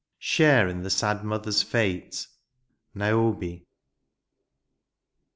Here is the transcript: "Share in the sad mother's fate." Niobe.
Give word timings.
"Share 0.17 0.67
in 0.67 0.81
the 0.81 0.89
sad 0.89 1.23
mother's 1.23 1.61
fate." 1.61 2.25
Niobe. 2.95 3.65